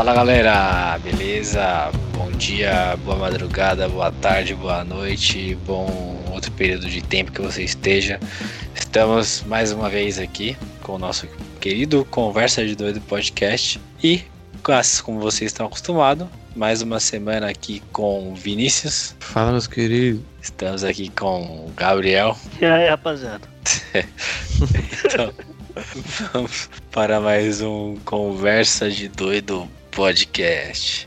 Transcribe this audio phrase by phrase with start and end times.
[0.00, 1.90] Fala galera, beleza?
[2.16, 7.64] Bom dia, boa madrugada, boa tarde, boa noite, bom outro período de tempo que você
[7.64, 8.18] esteja.
[8.74, 11.26] Estamos mais uma vez aqui com o nosso
[11.60, 14.24] querido Conversa de Doido Podcast e,
[15.04, 16.26] como vocês estão acostumados,
[16.56, 19.14] mais uma semana aqui com o Vinícius.
[19.20, 20.22] Fala, meus queridos.
[20.40, 22.34] Estamos aqui com o Gabriel.
[22.58, 23.46] E aí, rapaziada?
[25.04, 25.30] então,
[26.32, 29.68] vamos para mais um Conversa de Doido
[30.00, 31.06] Podcast.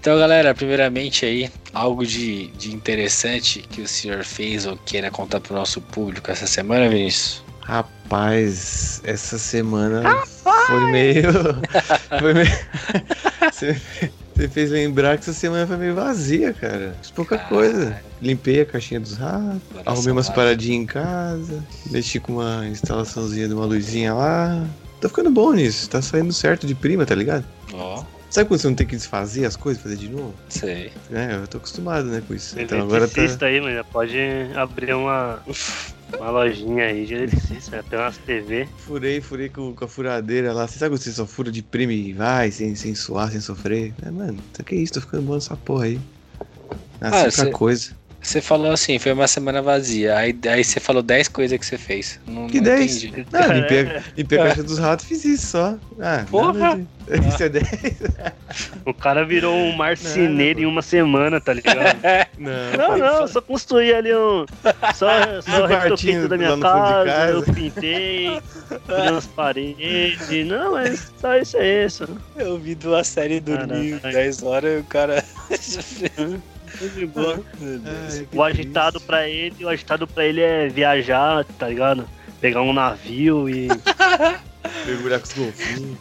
[0.00, 5.40] Então, galera, primeiramente aí, algo de, de interessante que o senhor fez ou queira contar
[5.40, 7.44] para o nosso público essa semana, Vinícius?
[7.60, 10.66] Rapaz, essa semana Rapaz!
[10.66, 11.32] foi meio.
[12.18, 12.58] foi meio.
[13.52, 16.96] Você fez lembrar que essa semana foi meio vazia, cara.
[17.02, 18.02] Fiz pouca coisa.
[18.22, 23.52] Limpei a caixinha dos ratos, arrumei umas paradinhas em casa, mexi com uma instalaçãozinha de
[23.52, 24.66] uma luzinha lá.
[24.98, 27.44] Tá ficando bom nisso, tá saindo certo de prima, tá ligado?
[27.74, 28.00] Ó.
[28.00, 28.13] Oh.
[28.34, 30.34] Sabe quando você não tem que desfazer as coisas, fazer de novo?
[30.48, 30.90] Sei.
[31.12, 32.58] É, eu tô acostumado, né, com isso.
[32.58, 33.46] Então agora tá.
[33.46, 34.18] aí, mano, pode
[34.56, 35.40] abrir uma,
[36.18, 38.68] uma lojinha aí de eletricista, tem umas TV.
[38.76, 40.66] Furei, furei com, com, a furadeira lá.
[40.66, 43.94] Você sabe quando você só fura de prime e vai, sem, sem suar, sem sofrer?
[44.04, 46.00] É, mano, tá que isso, tô ficando bom nessa porra aí.
[47.00, 47.50] Assim ah, cê...
[47.52, 47.92] coisa.
[48.24, 50.16] Você falou assim, foi uma semana vazia.
[50.16, 52.18] Aí, aí você falou 10 coisas que você fez.
[52.26, 53.02] Não, que 10?
[53.30, 55.76] Não, limpei, limpei a caixa dos ratos fiz isso só.
[56.00, 56.80] Ah, Porra!
[57.28, 57.66] Isso é 10.
[58.86, 61.98] O cara virou um marceneiro em uma semana, tá ligado?
[62.38, 64.46] Não, não, não só construí ali um.
[64.94, 65.08] Só,
[65.42, 70.46] só retoquei da minha casa, casa, eu pintei, fiz umas paredes.
[70.46, 72.08] Não, mas só isso é isso.
[72.36, 75.22] Eu vi duas séries dormir 10 horas e o cara.
[76.94, 77.42] de boa.
[78.32, 82.08] o agitado pra ele, o agitado pra ele é viajar, tá ligado?
[82.40, 83.68] Pegar um navio e.
[84.86, 85.98] Mergulhar com os golfinhos.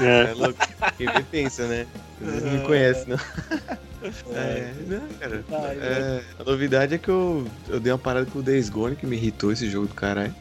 [0.00, 0.30] É.
[0.30, 0.58] é louco.
[0.96, 1.86] Quem vê pensa, né?
[2.20, 3.18] Vocês não me conhecem, não.
[4.34, 5.44] É, não, cara.
[5.78, 9.06] É, a novidade é que eu, eu dei uma parada com o Days Gone que
[9.06, 10.34] me irritou esse jogo do caralho.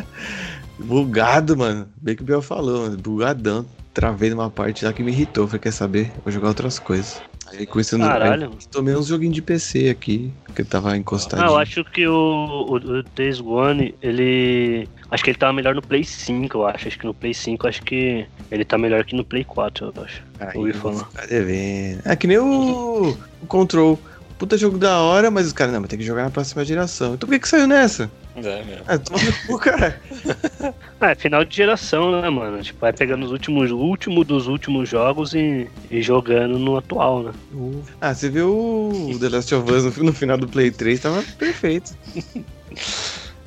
[0.78, 1.86] Bugado, mano.
[2.00, 2.96] Bem que o Biel falou, mano.
[2.96, 3.66] Bugadão.
[3.92, 5.46] Travei numa parte lá que me irritou.
[5.46, 6.10] Falei, quer saber?
[6.24, 7.20] Vou jogar outras coisas.
[7.52, 8.50] Aí isso Caralho.
[8.70, 11.42] tomei uns joguinhos de PC aqui, que tava encostado.
[11.42, 14.88] Ah, eu acho que o, o, o Days Gone, ele.
[15.10, 16.88] Acho que ele tava melhor no Play 5, eu acho.
[16.88, 20.04] Acho que no Play 5 acho que ele tá melhor que no Play 4, eu
[20.04, 20.22] acho.
[20.38, 21.04] Aí, Ouvi falar.
[21.12, 22.02] Tá devendo.
[22.04, 23.98] É que nem o, o Control.
[24.38, 27.14] Puta jogo da hora, mas os caras, não, mas tem que jogar na próxima geração.
[27.14, 28.10] Então por que que saiu nessa?
[28.36, 28.84] É, mesmo.
[28.86, 30.00] É, toma no cu, cara.
[31.00, 32.62] É, final de geração, né, mano?
[32.62, 37.32] Tipo, vai pegando os últimos, último dos últimos jogos e, e jogando no atual, né?
[37.54, 37.82] Uh.
[38.02, 41.22] Ah, você viu o The Last of Us no, no final do Play 3, tava
[41.38, 41.96] perfeito.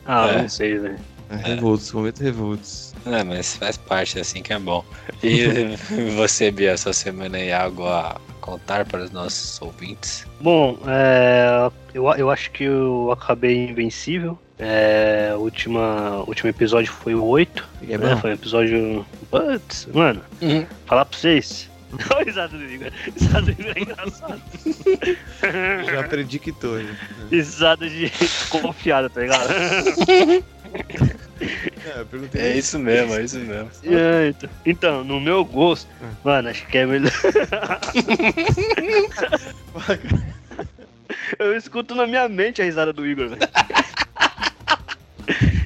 [0.07, 0.41] ah, é.
[0.41, 0.97] não sei, velho.
[1.29, 2.93] É, revoltos, momento revoltos.
[3.05, 4.83] É, mas faz parte, assim que é bom.
[5.21, 5.45] E
[6.15, 10.25] você, Bia, essa semana aí algo a contar para os nossos ouvintes?
[10.41, 14.37] Bom, é, eu, eu acho que eu acabei invencível.
[14.59, 17.69] É, última, último episódio foi o 8.
[17.89, 18.15] É né?
[18.17, 19.05] Foi um episódio.
[19.29, 20.65] Putz, mano, uhum.
[20.85, 21.69] falar pra vocês.
[22.11, 22.91] Olha o risado do Igor.
[23.15, 24.41] Risado do Igor é engraçado.
[25.85, 26.75] Já aprendi que tô.
[26.75, 26.97] Né?
[27.31, 28.11] Risada de
[28.49, 29.49] confiada, tá ligado?
[32.33, 33.69] É, é isso mesmo, é isso mesmo.
[33.83, 35.87] É, então, então, no meu gosto,
[36.23, 37.11] mano, acho que é melhor.
[41.37, 43.41] Eu escuto na minha mente a risada do Igor, velho.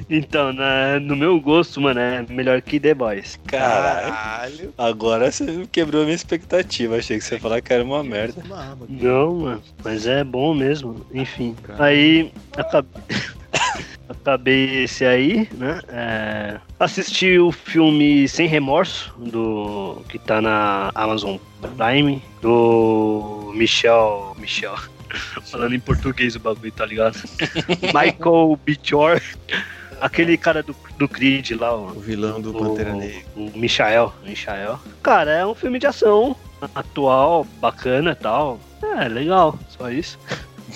[0.09, 3.37] Então, na, no meu gosto, mano, é melhor que The Boys.
[3.45, 4.73] Caralho.
[4.77, 6.97] Agora você quebrou a minha expectativa.
[6.97, 8.41] Achei que você ia falar que era uma merda.
[8.87, 9.63] Não, mano.
[9.83, 11.05] Mas é bom mesmo.
[11.13, 11.55] Enfim.
[11.77, 13.03] Aí, acabei.
[14.09, 15.81] acabei esse aí, né?
[15.89, 21.37] É, assisti o filme Sem Remorso, do que tá na Amazon
[21.75, 24.35] Prime, do Michel.
[24.39, 24.75] Michel.
[25.43, 27.17] Falando em português o bagulho, tá ligado?
[27.93, 28.77] Michael B.
[29.99, 33.21] Aquele cara do, do Creed lá, o, o vilão do o, Pantera Negra.
[33.35, 34.79] O Michael, Michael.
[35.01, 36.35] Cara, é um filme de ação
[36.75, 38.59] atual, bacana e tal.
[38.81, 40.19] É, legal, só isso.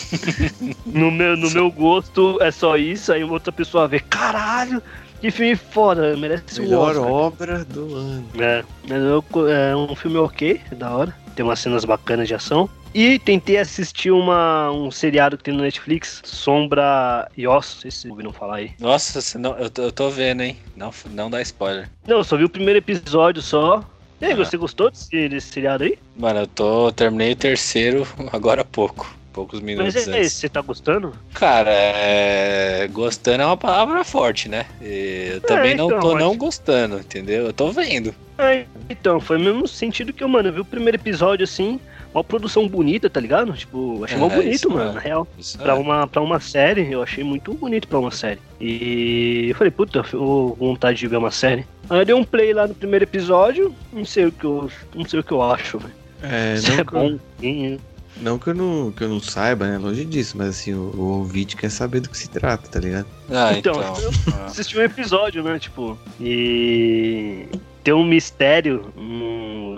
[0.86, 4.82] no meu, no meu gosto é só isso, aí outra pessoa vê, caralho,
[5.20, 7.12] que filme foda, merece Melhor um Oscar.
[7.12, 8.26] obra do ano.
[8.40, 11.16] É, é um filme ok, é da hora.
[11.36, 12.70] Tem umas cenas bacanas de ação.
[12.94, 17.92] E tentei assistir uma, um seriado que tem no Netflix, Sombra e Ossos, não sei
[17.92, 18.72] se vocês ouviram falar aí.
[18.80, 20.58] Nossa, não, eu, tô, eu tô vendo, hein?
[20.76, 21.90] Não, não dá spoiler.
[22.06, 23.84] Não, eu só vi o primeiro episódio só.
[24.20, 24.36] E aí, ah.
[24.36, 25.98] você gostou desse, desse seriado aí?
[26.18, 26.92] Mano, eu tô.
[26.92, 30.34] Terminei o terceiro agora há pouco poucos minutos Mas é, antes.
[30.34, 31.14] você tá gostando?
[31.34, 32.88] Cara, é...
[32.92, 34.66] gostando é uma palavra forte, né?
[34.82, 36.24] Eu também é, então, não tô mas...
[36.24, 37.46] não gostando, entendeu?
[37.46, 38.14] Eu tô vendo.
[38.38, 41.80] É, Então, foi o mesmo sentido que eu, mano, eu vi o primeiro episódio assim,
[42.14, 43.54] uma produção bonita, tá ligado?
[43.54, 44.94] Tipo, achei é, mó bonito, mano, é.
[44.94, 45.28] na real.
[45.38, 45.76] Isso pra, é.
[45.76, 48.40] uma, pra uma série, eu achei muito bonito pra uma série.
[48.60, 51.66] E eu falei, puta, eu vontade de ver uma série.
[51.90, 55.06] Aí eu dei um play lá no primeiro episódio, não sei o que eu, não
[55.06, 55.94] sei o que eu acho, velho.
[56.22, 57.20] É, não, é bom.
[58.18, 59.78] Não que eu não, que eu não saiba, né?
[59.78, 63.08] Longe disso, mas assim, o, o ouvinte quer saber do que se trata, tá ligado?
[63.30, 63.74] Ah, então.
[63.74, 63.96] então.
[64.38, 65.58] Eu assisti um episódio, né?
[65.58, 67.48] Tipo, e
[67.84, 68.92] tem um mistério.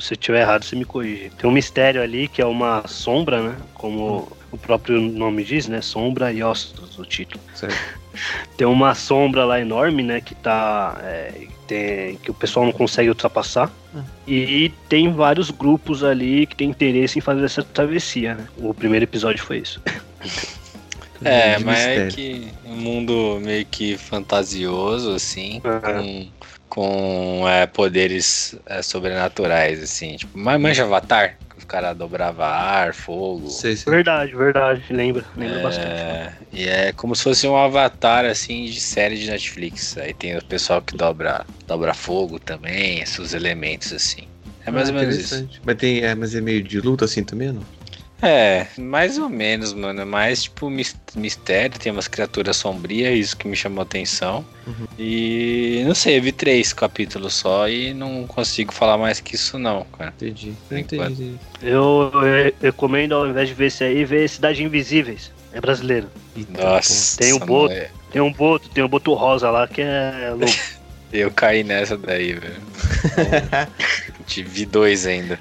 [0.01, 1.31] Se eu estiver errado, você me corrige.
[1.38, 3.56] Tem um mistério ali que é uma sombra, né?
[3.74, 5.81] Como o próprio nome diz, né?
[5.81, 7.44] Sombra e ossos, o título.
[7.54, 7.75] Certo.
[8.56, 10.22] Tem uma sombra lá enorme, né?
[10.22, 11.00] Que tá.
[11.01, 13.72] É, tem, que o pessoal não consegue ultrapassar.
[13.95, 14.04] Hum.
[14.28, 18.48] E tem vários grupos ali que tem interesse em fazer essa travessia, né?
[18.57, 19.81] O primeiro episódio foi isso.
[21.25, 25.80] É, mas é que um mundo meio que fantasioso, assim, uhum.
[25.80, 26.28] com,
[26.74, 30.16] com é, poderes é, sobrenaturais, assim.
[30.16, 33.48] Tipo, manja Avatar, os caras dobravam ar, fogo.
[33.48, 33.94] Sei, sei.
[33.94, 34.84] Verdade, verdade.
[34.90, 36.34] Lembra, lembra é, bastante.
[36.52, 39.96] E é como se fosse um avatar, assim, de série de Netflix.
[40.00, 44.24] Aí tem o pessoal que dobra, dobra fogo também, esses elementos, assim.
[44.66, 45.48] É mais ah, ou menos isso.
[45.64, 47.62] Mas, tem, é, mas é meio de luta assim também, não?
[48.24, 50.02] É, mais ou menos, mano.
[50.02, 54.46] É mais tipo mistério, tem umas criaturas sombrias, isso que me chamou a atenção.
[54.66, 54.88] Uhum.
[54.98, 59.60] E não sei, eu vi três capítulos só e não consigo falar mais que isso,
[59.60, 60.14] não, cara.
[60.16, 60.54] Entendi.
[60.72, 61.36] Entendi.
[61.62, 65.31] Eu, eu recomendo, ao invés de ver esse aí, ver Cidade Invisíveis.
[65.52, 66.08] É brasileiro.
[66.50, 67.18] Nossa.
[67.18, 67.90] Tem um boto, é...
[68.12, 70.54] tem um boto, tem um boto rosa lá que é louco.
[71.14, 72.62] eu caí nessa daí, velho.
[74.25, 75.40] Tive dois ainda.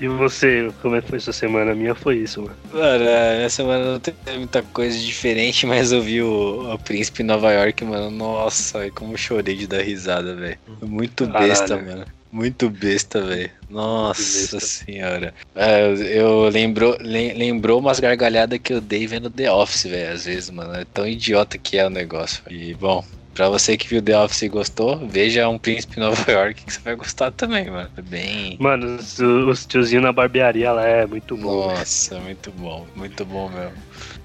[0.00, 1.72] E você, como é que foi sua semana?
[1.72, 2.56] A minha foi isso, mano.
[2.72, 7.22] Mano, a minha semana não teve muita coisa diferente, mas eu vi o, o Príncipe
[7.22, 8.10] Nova York, mano.
[8.10, 10.58] Nossa, como chorei de dar risada, velho.
[10.82, 11.86] Muito besta, Caralho.
[11.88, 12.06] mano.
[12.32, 13.50] Muito besta, velho.
[13.68, 14.22] Nossa
[14.56, 14.60] besta.
[14.60, 15.34] senhora.
[15.54, 20.12] É, eu lembrou, lembrou umas gargalhadas que eu dei vendo The Office, velho.
[20.12, 20.74] Às vezes, mano.
[20.74, 22.42] É tão idiota que é o negócio.
[22.48, 23.04] E, bom,
[23.34, 26.80] Pra você que viu The Office e gostou, veja um Príncipe Nova York que você
[26.80, 27.90] vai gostar também, mano.
[27.96, 28.56] É bem.
[28.60, 31.68] Mano, os, os tiozinhos na barbearia lá é muito bom.
[31.68, 32.24] Nossa, véio.
[32.24, 33.76] muito bom, muito bom mesmo.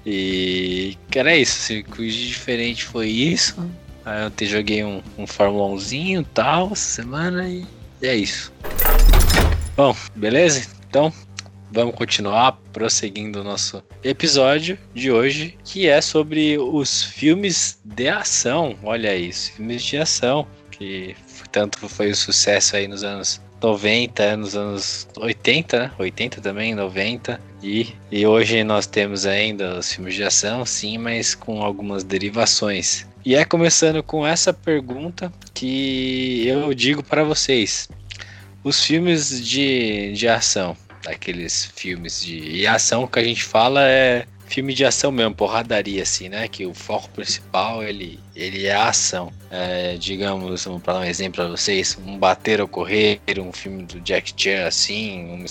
[0.04, 1.58] E, cara, é isso.
[1.60, 3.56] Assim, o de diferente foi isso.
[4.04, 7.64] Aí eu te joguei um, um Fórmula 1zinho e tal essa semana e,
[8.02, 8.52] e é isso.
[9.76, 10.68] Bom, beleza?
[10.88, 11.12] Então,
[11.76, 18.74] vamos continuar prosseguindo o nosso episódio de hoje, que é sobre os filmes de ação.
[18.82, 21.14] Olha isso, filmes de ação, que
[21.52, 25.90] tanto foi o sucesso aí nos anos 90, nos anos 80, né?
[25.98, 27.38] 80 também, 90.
[27.62, 33.06] E, e hoje nós temos ainda os filmes de ação, sim, mas com algumas derivações.
[33.22, 37.86] E é começando com essa pergunta que eu digo para vocês:
[38.64, 40.74] os filmes de, de ação,
[41.06, 46.28] daqueles filmes de ação que a gente fala é filme de ação mesmo, porradaria, assim,
[46.28, 46.48] né?
[46.48, 49.32] Que o foco principal ele, ele é a ação.
[49.50, 54.00] É, digamos, para dar um exemplo para vocês: um bater ou correr, um filme do
[54.00, 55.44] Jack Chan, assim, um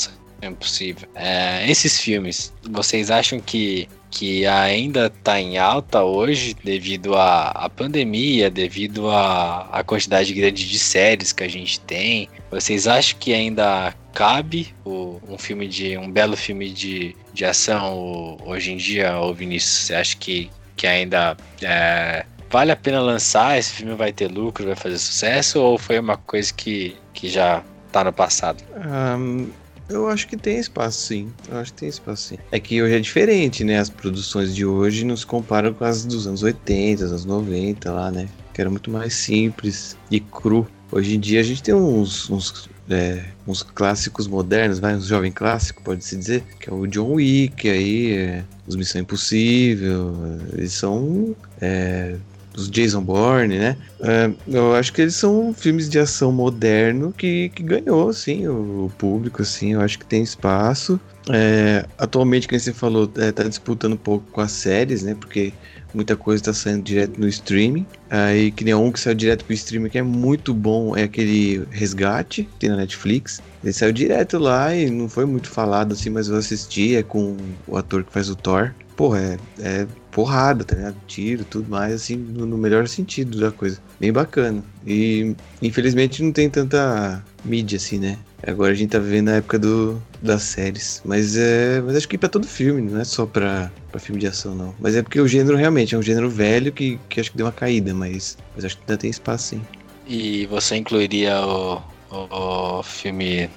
[0.44, 1.08] Impossível.
[1.16, 7.70] É, esses filmes, vocês acham que que ainda está em alta hoje devido à, à
[7.70, 12.30] pandemia, devido à, à quantidade grande de séries que a gente tem.
[12.50, 18.38] Vocês acham que ainda cabe o, um filme de um belo filme de, de ação
[18.46, 19.88] hoje em dia, ô Vinícius?
[19.88, 23.60] Você acha que, que ainda é, vale a pena lançar?
[23.60, 25.60] Esse filme vai ter lucro, vai fazer sucesso?
[25.60, 28.64] Ou foi uma coisa que, que já está no passado?
[28.78, 29.50] Um,
[29.90, 31.32] eu acho que tem espaço, sim.
[31.50, 32.38] Eu acho que tem espaço, sim.
[32.52, 33.80] É que hoje é diferente, né?
[33.80, 38.12] As produções de hoje não se comparam com as dos anos 80, anos 90 lá,
[38.12, 38.28] né?
[38.54, 40.68] Que era muito mais simples e cru.
[40.92, 45.32] Hoje em dia a gente tem uns, uns, é, uns clássicos modernos, vai, uns jovem
[45.32, 50.16] clássico, pode-se dizer, que é o John Wick, aí, é, os Missão Impossível,
[50.54, 52.16] eles são é,
[52.56, 53.78] dos Jason Bourne, né?
[54.00, 58.86] Uh, eu acho que eles são filmes de ação moderno que, que ganhou, assim, o,
[58.86, 61.00] o público, assim, eu acho que tem espaço.
[61.30, 65.16] É, atualmente, como você falou, é, tá disputando um pouco com as séries, né?
[65.16, 65.52] Porque
[65.94, 67.86] muita coisa está saindo direto no streaming.
[68.10, 71.66] Aí, que nem um que saiu direto pro streaming, que é muito bom, é aquele
[71.72, 73.42] Resgate, que tem na Netflix.
[73.64, 77.36] Ele saiu direto lá e não foi muito falado assim, mas eu assisti, é com
[77.68, 78.74] o ator que faz o Thor.
[78.96, 80.96] Porra, é, é porrada, tá ligado?
[81.06, 83.82] Tiro, tudo mais, assim, no, no, melhor sentido da coisa.
[84.00, 84.64] Bem bacana.
[84.88, 88.18] E infelizmente não tem tanta mídia assim, né?
[88.48, 91.02] Agora a gente tá vivendo a época do, das séries.
[91.04, 91.82] Mas é.
[91.82, 94.74] Mas acho que pra todo filme, não é só pra, pra filme de ação, não.
[94.80, 97.46] Mas é porque o gênero realmente é um gênero velho que, que acho que deu
[97.46, 99.62] uma caída, mas, mas acho que ainda tem espaço sim.
[100.08, 103.50] E você incluiria o, o, o filme,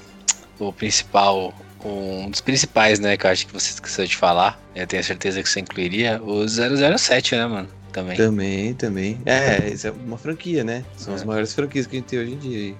[0.58, 1.54] o principal,
[1.84, 5.42] um dos principais, né, que eu acho que você esqueceu de falar, eu tenho certeza
[5.42, 7.68] que você incluiria, o 007, né, mano?
[7.92, 8.16] Também.
[8.16, 9.20] Também, também.
[9.24, 10.84] É, isso é uma franquia, né?
[10.96, 11.16] São É.
[11.16, 12.58] as maiores franquias que a gente tem hoje em dia.
[12.58, 12.76] aí.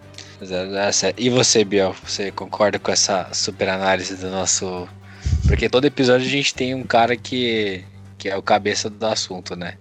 [0.93, 1.15] 007.
[1.21, 4.89] E você, Biel, você concorda com essa super análise do nosso.
[5.49, 7.83] Porque todo episódio a gente tem um cara que,
[8.17, 9.75] que é o cabeça do assunto, né?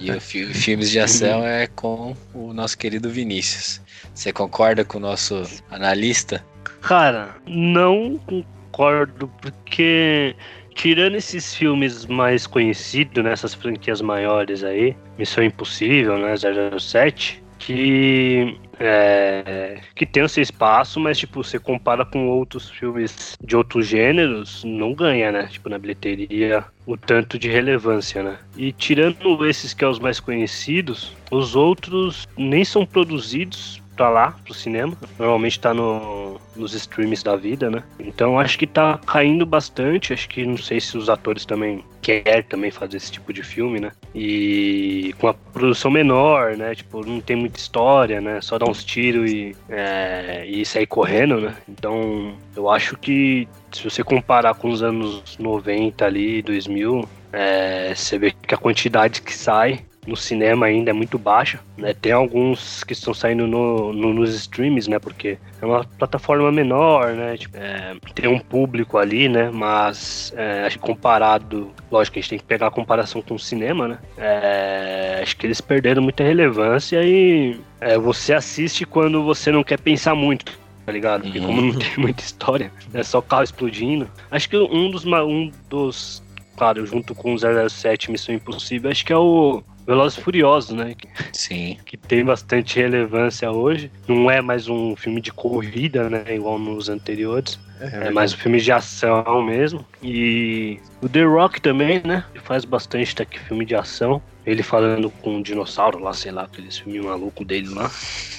[0.00, 3.80] E o fi- filmes de ação é com o nosso querido Vinícius.
[4.12, 6.44] Você concorda com o nosso analista?
[6.86, 10.36] Cara, não concordo, porque
[10.72, 19.80] tirando esses filmes mais conhecidos, nessas franquias maiores aí, Missão Impossível, né, 007, que é,
[19.96, 24.62] que tem o seu espaço, mas tipo, você compara com outros filmes de outros gêneros,
[24.62, 25.48] não ganha, né?
[25.50, 28.38] Tipo, na bilheteria, o tanto de relevância, né?
[28.56, 34.36] E tirando esses que são os mais conhecidos, os outros nem são produzidos pra lá,
[34.44, 34.96] pro cinema.
[35.18, 37.82] Normalmente tá no, nos streams da vida, né?
[37.98, 40.12] Então acho que tá caindo bastante.
[40.12, 43.80] Acho que não sei se os atores também querem também fazer esse tipo de filme,
[43.80, 43.90] né?
[44.14, 46.74] E com a produção menor, né?
[46.74, 48.40] Tipo, não tem muita história, né?
[48.40, 51.56] Só dar uns tiros e, é, e sair correndo, né?
[51.68, 58.18] Então eu acho que se você comparar com os anos 90 ali, 2000, é, você
[58.18, 61.92] vê que a quantidade que sai no cinema ainda é muito baixa, né?
[61.92, 64.98] Tem alguns que estão saindo no, no- nos streams, né?
[64.98, 67.36] Porque é uma plataforma menor, né?
[67.36, 69.50] Tipo, é, tem um público ali, né?
[69.52, 73.34] Mas é, acho que comparado, lógico que a gente tem que pegar a comparação com
[73.34, 73.98] o cinema, né?
[74.18, 79.78] É, acho que eles perderam muita relevância e é, você assiste quando você não quer
[79.80, 80.58] pensar muito.
[80.84, 81.22] Tá ligado?
[81.22, 81.46] Porque Uhum.
[81.46, 84.08] como não tem muita história, é só carro explodindo.
[84.30, 86.22] Acho que um dos, um dos
[86.56, 90.94] claro, junto com o 007 Missão Impossível, acho que é o Velozes e Furiosos, né?
[91.32, 91.78] Sim.
[91.86, 93.90] que tem bastante relevância hoje.
[94.08, 96.24] Não é mais um filme de corrida, né?
[96.34, 97.58] Igual nos anteriores.
[97.80, 99.84] É mais um filme de ação mesmo.
[100.02, 102.24] E o The Rock também, né?
[102.34, 104.20] Ele faz bastante tá aqui filme de ação.
[104.46, 107.90] Ele falando com um dinossauro lá, sei lá, aqueles filmes malucos dele lá.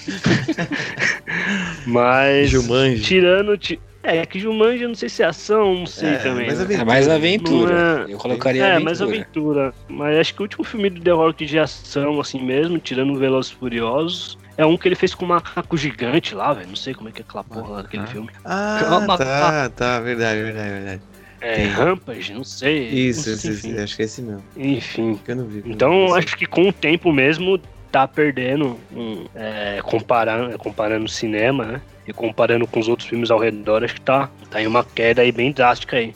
[1.86, 2.50] Mas.
[2.50, 3.02] Jumanji.
[3.04, 3.58] Tirando.
[3.58, 6.48] ti- É, que Jumanji eu não sei se é ação, não sei É, também.
[6.48, 6.54] né?
[6.54, 6.82] aventura.
[6.82, 7.98] É mais aventura.
[7.98, 8.86] Não é- Eu colocaria É, aventura.
[8.86, 9.74] mais aventura.
[9.90, 13.18] Mas acho que o último filme do The Rock de ação, assim mesmo, tirando o
[13.18, 16.70] Velozes e Furiosos, é um que ele fez com um macaco gigante lá, velho.
[16.70, 18.08] Não sei como é que é aquela porra lá daquele Ah.
[18.08, 18.30] filme.
[18.46, 21.02] Ah, Uma- tá, tá, verdade, verdade, verdade.
[21.42, 21.68] É, Tem.
[21.68, 22.88] Rampage, não sei.
[22.88, 23.80] Isso, não sei, esse, enfim.
[23.82, 24.44] acho que é esse mesmo.
[24.56, 25.20] Enfim.
[25.28, 25.64] Eu não vi.
[25.66, 27.60] Então, acho que com o tempo mesmo
[27.92, 31.82] tá perdendo, um, é, comparando, comparando o cinema, né?
[32.08, 35.22] E comparando com os outros filmes ao redor, acho que tá, tá em uma queda
[35.22, 36.14] aí bem drástica aí.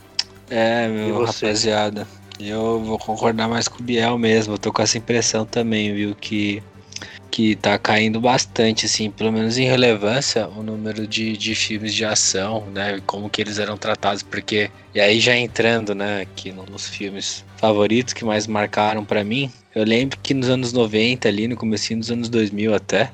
[0.49, 2.07] É, meu rapaziada.
[2.39, 4.53] Eu vou concordar mais com o Biel mesmo.
[4.55, 6.15] Eu tô com essa impressão também, viu?
[6.15, 6.63] Que,
[7.29, 12.03] que tá caindo bastante, assim, pelo menos em relevância, o número de, de filmes de
[12.03, 12.97] ação, né?
[12.97, 14.71] e Como que eles eram tratados, porque.
[14.95, 19.51] E aí já entrando, né, aqui no- nos filmes favoritos que mais marcaram pra mim.
[19.73, 23.11] Eu lembro que nos anos 90, ali, no comecinho dos anos 2000 até,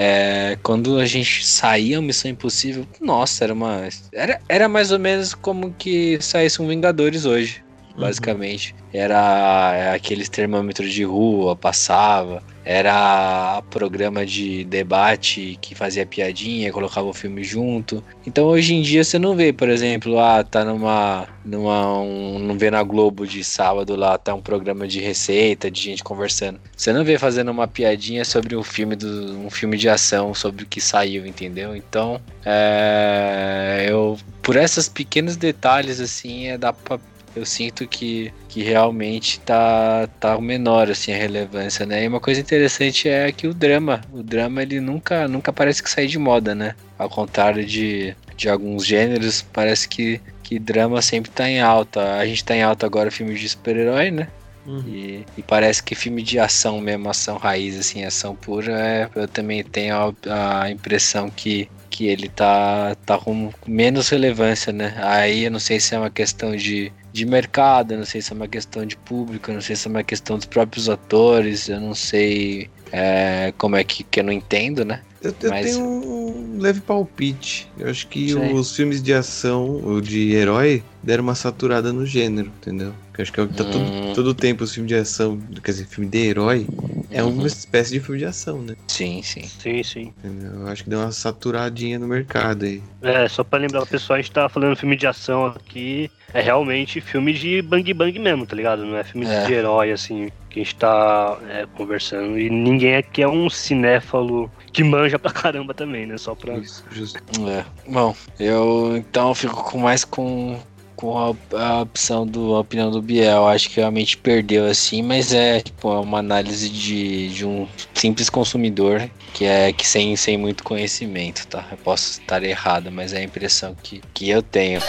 [0.00, 3.88] é, quando a gente saía Missão Impossível, nossa, era uma.
[4.12, 7.64] Era, era mais ou menos como que saísse um Vingadores hoje,
[7.98, 8.74] basicamente.
[8.92, 12.42] Era aqueles termômetros de rua, passava.
[12.64, 18.04] Era programa de debate que fazia piadinha, colocava o filme junto.
[18.26, 21.26] Então hoje em dia você não vê, por exemplo, ah, tá numa.
[21.44, 25.80] numa um, não vê na Globo de sábado lá, tá um programa de receita, de
[25.80, 26.60] gente conversando.
[26.76, 30.64] Você não vê fazendo uma piadinha sobre um filme do, um filme de ação, sobre
[30.64, 31.74] o que saiu, entendeu?
[31.74, 36.98] Então, é, eu por esses pequenos detalhes assim, é dá pra,
[37.34, 42.04] eu sinto que, que realmente tá tá menor assim a relevância, né?
[42.04, 45.90] E uma coisa interessante é que o drama, o drama ele nunca nunca parece que
[45.90, 46.74] sai de moda, né?
[46.98, 52.14] Ao contrário de, de alguns gêneros, parece que que drama sempre tá em alta.
[52.16, 54.28] A gente tá em alta agora filmes de super-herói, né?
[54.66, 54.82] Uhum.
[54.86, 59.26] E, e parece que filme de ação mesmo, ação raiz, assim, ação pura, é, eu
[59.26, 64.94] também tenho a, a impressão que, que ele tá, tá com menos relevância, né?
[65.02, 68.32] Aí eu não sei se é uma questão de, de mercado, eu não sei se
[68.32, 71.68] é uma questão de público, eu não sei se é uma questão dos próprios atores,
[71.68, 75.00] eu não sei é, como é que, que eu não entendo, né?
[75.20, 77.68] Eu, eu Mas- tenho um leve palpite.
[77.78, 82.48] Eu acho que os filmes de ação ou de herói deram uma saturada no gênero,
[82.58, 82.92] entendeu?
[83.06, 83.70] Porque eu acho que é o que tá Hum.
[83.70, 86.66] todo, todo tempo os filmes de ação, quer dizer, filme de herói,
[87.10, 87.46] É uma Uhum.
[87.46, 88.74] espécie de filme de ação, né?
[88.86, 89.40] Sim, sim.
[89.40, 90.12] Sim, sim.
[90.22, 90.60] Entendeu?
[90.60, 92.82] Eu acho que deu uma saturadinha no mercado aí.
[93.00, 96.10] É, só pra lembrar o pessoal, a gente tá falando filme de ação aqui.
[96.34, 98.84] É realmente filme de bang bang mesmo, tá ligado?
[98.84, 99.46] Não é filme É.
[99.46, 102.38] de herói, assim, que a gente tá é, conversando.
[102.38, 106.18] E ninguém aqui é um cinéfalo que manja pra caramba também, né?
[106.18, 106.58] Só pra.
[106.58, 107.18] Isso, justo.
[107.48, 107.64] É.
[107.90, 110.60] Bom, eu então fico com mais com,
[110.98, 113.46] com a, a opção do a opinião do Biel.
[113.46, 118.28] Acho que realmente perdeu assim, mas é tipo é uma análise de, de um simples
[118.28, 121.64] consumidor que é que sem, sem muito conhecimento, tá?
[121.70, 124.80] Eu posso estar errado, mas é a impressão que, que eu tenho.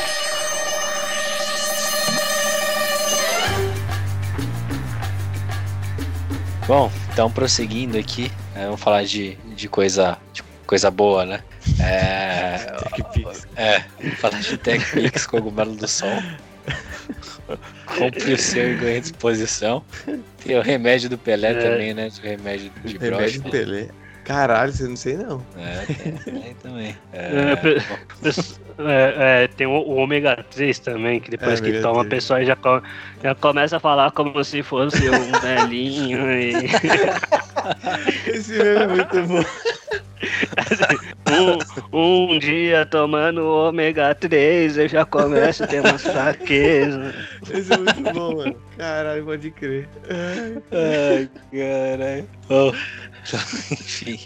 [6.68, 11.44] Bom, então prosseguindo aqui, é, vamos falar de, de coisa de coisa boa, né?
[11.82, 12.58] É,
[12.96, 13.48] TechPix.
[13.56, 13.80] é,
[14.18, 16.22] falar de TechPix, cogumelo do sol.
[17.98, 19.84] Compre o seu e ganhe disposição.
[20.44, 21.54] Tem o remédio do Pelé É.
[21.56, 22.10] também, né?
[22.18, 23.58] O remédio de Remédio brocha.
[23.58, 23.88] Pelé.
[24.24, 25.44] Caralho, você não sei não.
[25.58, 25.86] É,
[26.32, 26.96] tem, também.
[27.12, 27.82] É, É,
[28.82, 32.10] É, é, tem o, o ômega 3 também, que depois É, que toma, a 3.
[32.10, 32.82] pessoa já, co-
[33.24, 36.32] já começa a falar como se fosse um velhinho.
[36.32, 36.54] E...
[38.28, 39.44] Esse é muito bom.
[41.94, 47.16] um, um dia tomando ômega 3, eu já começo a ter umas fraquezas.
[47.50, 48.56] Esse é muito bom, mano.
[48.78, 49.88] Caralho, pode crer.
[50.72, 51.30] Ai.
[51.52, 52.30] Caralho.
[52.48, 52.74] Bom,
[53.72, 54.20] enfim,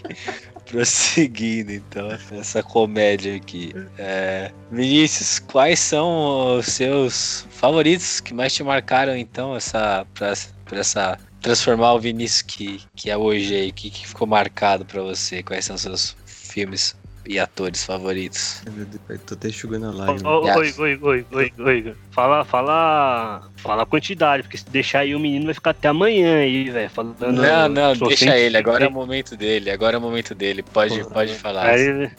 [0.70, 3.72] prosseguindo então, essa comédia aqui.
[3.98, 10.32] É, Vinícius, quais são os seus favoritos que mais te marcaram então essa, pra,
[10.64, 15.02] pra essa transformar o Vinícius que, que é hoje aí, que, que ficou marcado pra
[15.02, 15.42] você?
[15.42, 16.96] Quais são os seus filmes
[17.26, 18.62] e atores favoritos?
[18.66, 20.78] Ai, meu Deus, pai, tô até enxugando a Yes.
[20.78, 21.94] Oi, oi, oi, oi, oi.
[22.10, 26.38] Fala, fala, fala a quantidade, porque se deixar aí o menino vai ficar até amanhã
[26.38, 26.88] aí, velho.
[26.88, 27.30] Falando.
[27.30, 30.98] Não, não, deixa ele, agora é o momento dele, agora é o momento dele, pode,
[31.00, 31.66] Pô, pode falar.
[31.66, 32.10] Aí,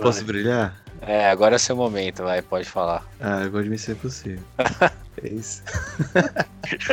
[0.00, 0.83] Posso brilhar?
[1.06, 3.06] É, agora é seu momento, vai, pode falar.
[3.20, 4.42] Ah, eu gosto de mim ser possível.
[5.22, 5.62] É isso.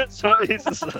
[0.09, 0.75] Só isso.
[0.75, 0.85] Só.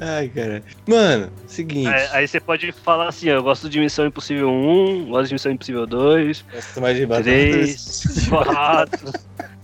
[0.00, 0.62] Ai, cara.
[0.86, 1.88] Mano, seguinte.
[1.88, 5.34] Aí, aí você pode falar assim, ó, eu gosto de Missão Impossível 1, gosto de
[5.34, 7.24] Missão Impossível 2, Gosto mais de batata.
[7.24, 9.12] 3, 4,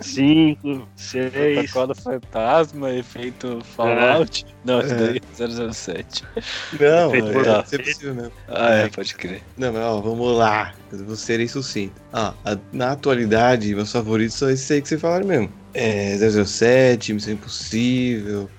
[0.00, 1.30] 5, 6.
[1.32, 4.46] Protocolo Fantasma, efeito Fallout.
[4.64, 6.24] Não, isso daí é 007.
[6.78, 8.32] Não, Feito é, por- é possível mesmo.
[8.48, 9.42] Ah, é, pode crer.
[9.56, 10.74] Não, mas ó, vamos lá.
[10.92, 11.94] Eu vou ser sucinto.
[12.12, 15.50] Ah, a- na atualidade, meus favoritos são esses aí que vocês falaram mesmo.
[15.74, 18.50] É 007, Missão Impossível.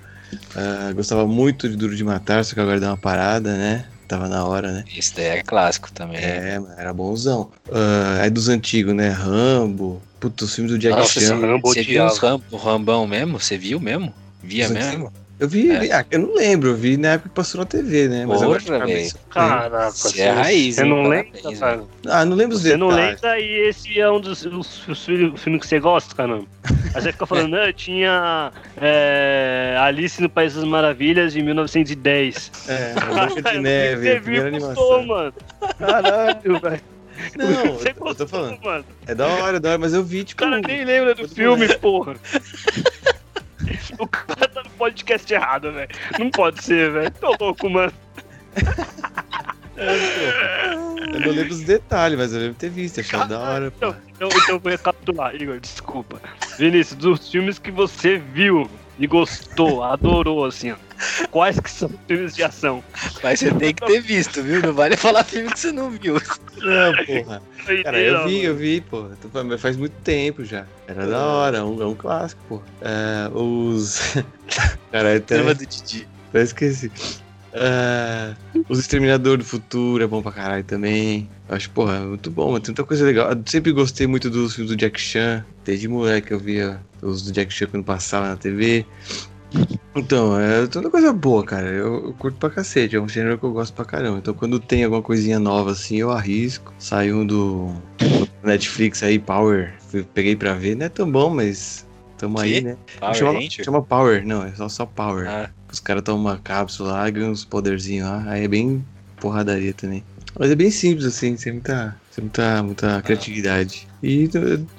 [0.56, 3.84] Ah, gostava muito de Duro de Matar, só que agora deu uma parada, né?
[4.08, 4.84] Tava na hora, né?
[4.94, 6.18] Isso daí é clássico também.
[6.18, 7.50] É, mas era bonzão.
[7.70, 9.08] Ah, aí dos antigos, né?
[9.08, 10.02] Rambo.
[10.22, 11.34] Puta, os filmes do Jack Nossa, Chan.
[11.34, 13.40] Rambo você viu os Ram, o Rambão mesmo?
[13.40, 14.14] Você viu mesmo?
[14.40, 15.12] Via mesmo?
[15.40, 15.78] Eu vi, É.
[15.80, 18.24] vi- ah, eu não lembro, eu vi na época que passou na TV, né?
[18.24, 19.18] Mas agora Porra, cabeça.
[19.28, 21.58] Caraca, Você é raiz, Você não lembra, velho.
[21.58, 21.82] cara?
[22.06, 23.20] Ah, não lembro os Você não detalhes.
[23.20, 26.44] lembra e esse é um dos os, os filmes que você gosta, caramba.
[26.94, 32.52] Aí você fica falando, não, eu tinha é, Alice no País das Maravilhas de 1910.
[32.68, 34.42] É, Branca de Você Neve, a viu
[35.08, 35.34] mano.
[35.76, 36.80] Caralho, velho.
[37.36, 38.60] Não, Você eu tô falando.
[38.62, 38.84] mano.
[39.06, 40.42] É da hora, é da hora, mas eu vi, O tipo.
[40.42, 42.14] cara nem lembra do filme, porra.
[43.98, 45.88] O cara tá no podcast errado, velho.
[46.18, 47.10] Não pode ser, velho.
[47.12, 47.92] Tô louco, mano.
[51.12, 53.72] Eu não lembro os detalhes, mas eu lembro ter visto, achava da hora.
[53.76, 56.20] Então, então, então eu vou recapitular, Igor, desculpa.
[56.58, 58.68] Vinícius, dos filmes que você viu
[59.02, 60.76] e gostou, adorou, assim, ó.
[61.32, 62.84] Quais que são filmes de ação?
[63.20, 64.62] Mas você tem que ter visto, viu?
[64.62, 66.14] Não vale falar filme que você não viu.
[66.58, 67.42] Não, porra.
[67.82, 69.08] Cara, eu vi, eu vi, pô.
[69.58, 70.66] Faz muito tempo já.
[70.86, 72.62] Era da hora, é um, é um clássico, pô.
[72.80, 74.14] É, os.
[74.92, 76.06] Cara, até, Lembra do Didi?
[76.28, 76.92] até esqueci.
[77.52, 78.34] É,
[78.68, 81.28] os Exterminadores do Futuro é bom pra caralho também.
[81.48, 83.30] Eu Acho, porra, muito bom, tem muita coisa legal.
[83.30, 85.44] Eu sempre gostei muito dos filmes do Jack Chan.
[85.64, 88.86] Desde moleque eu via os do Jack Chan quando passava na TV.
[89.94, 91.68] Então, é toda coisa boa, cara.
[91.68, 94.18] Eu, eu curto pra cacete, é um gênero que eu gosto pra caramba.
[94.18, 96.72] Então, quando tem alguma coisinha nova assim, eu arrisco.
[96.78, 99.74] Saiu um do, do Netflix aí, Power.
[100.14, 101.86] Peguei pra ver, não é tão bom, mas
[102.16, 102.44] tamo Que?
[102.44, 102.76] aí, né?
[102.98, 105.28] Power chama, chama Power, não, é só, só Power.
[105.28, 108.24] Ah, Os caras tomam uma cápsula lá, ganham uns poderzinhos lá.
[108.28, 108.84] Aí é bem
[109.16, 110.04] porradaria também.
[110.38, 113.86] Mas é bem simples, assim, sem muita, sem muita, muita criatividade.
[114.02, 114.28] E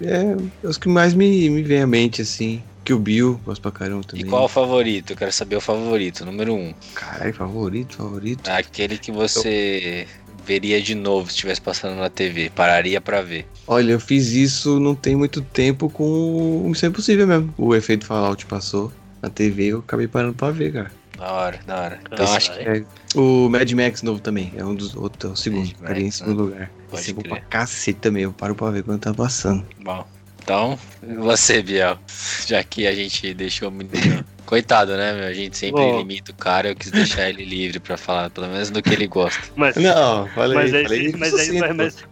[0.02, 2.62] é, é os que mais me, me vem à mente, assim.
[2.84, 4.26] Que o Bill, gosto pra caramba e também.
[4.26, 5.14] qual o favorito?
[5.14, 6.74] Eu quero saber o favorito, número um.
[6.94, 8.50] Caralho, favorito, favorito.
[8.50, 10.06] Aquele que você
[10.46, 12.52] veria de novo se estivesse passando na TV.
[12.54, 13.48] Pararia pra ver.
[13.66, 17.54] Olha, eu fiz isso não tem muito tempo com o Missão Impossível mesmo.
[17.58, 18.92] O efeito Fallout passou.
[19.24, 20.92] Na TV eu acabei parando pra ver, cara.
[21.18, 22.00] Da hora, da hora.
[22.12, 22.60] Então Esse acho que.
[22.60, 22.84] É,
[23.16, 25.72] o Mad Max novo também, é um dos outros, é o segundo.
[25.82, 26.70] Mad em segundo lugar.
[26.90, 29.66] Pode Esse é bom pra cacete também, eu paro pra ver quando tá passando.
[29.82, 30.06] Bom,
[30.44, 30.78] então,
[31.20, 31.98] você, Biel.
[32.46, 34.26] Já que a gente deixou o menino.
[34.46, 35.26] Coitado, né, meu?
[35.26, 36.00] A gente sempre Bom.
[36.00, 39.08] limita o cara, eu quis deixar ele livre pra falar, pelo menos do que ele
[39.08, 39.42] gosta.
[39.56, 42.08] Mas, Não, falei, mas, aí, falei mas, aí, mas, mas,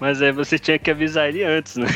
[0.00, 1.86] mas aí você tinha que avisar ele antes, né?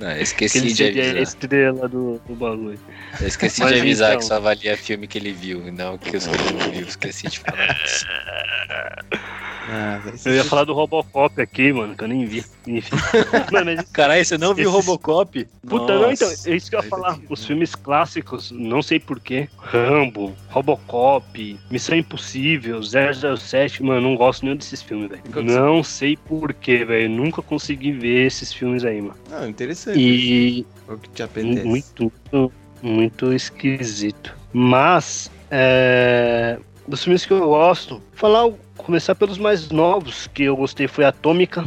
[0.00, 1.16] Não, esqueci de avisar.
[1.18, 2.80] estrela do, do bagulho.
[3.20, 4.18] Eu esqueci Mas de avisar então.
[4.20, 6.86] que só avalia filme que ele viu, não que os que ele não viu.
[6.86, 8.06] Esqueci de falar isso.
[9.72, 12.44] Ah, Eu ia falar do Robocop aqui, mano, que eu nem vi.
[12.66, 12.96] Enfim.
[13.52, 15.46] Mano, Caralho, você não viu Esses- Robocop?
[15.68, 16.50] Puta, não, então, Nossa.
[16.50, 17.18] é isso que eu ia falar.
[17.28, 19.48] Os filmes clássicos, não sei porquê.
[19.58, 25.22] Rambo, Robocop, Missão Impossível, 007, mano, não gosto nenhum desses filmes, velho.
[25.44, 27.08] Não sei porquê, velho.
[27.08, 29.14] Nunca consegui ver esses filmes aí, mano.
[29.30, 29.98] Não, interessante.
[30.00, 31.64] E É o que te apetece.
[31.64, 32.52] muito, muito,
[32.82, 34.34] muito esquisito.
[34.52, 38.50] Mas, é, dos filmes que eu gosto, falar,
[38.82, 41.64] começar pelos mais novos, que eu gostei foi Atômica.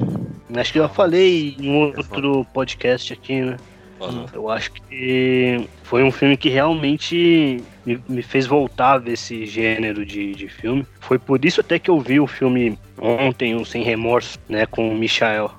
[0.55, 3.57] Acho que eu já falei em outro podcast aqui, né?
[3.99, 4.25] Uhum.
[4.33, 9.45] Eu acho que foi um filme que realmente me, me fez voltar a ver esse
[9.45, 10.85] gênero de, de filme.
[10.99, 14.89] Foi por isso até que eu vi o filme ontem, o Sem Remorso, né, com
[14.89, 15.51] o Michael.